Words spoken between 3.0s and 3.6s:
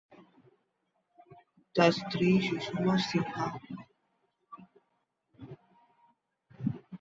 Sinha.